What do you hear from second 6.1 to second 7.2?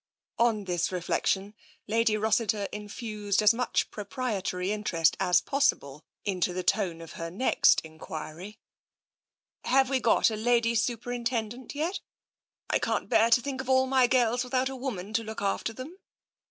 into the tone of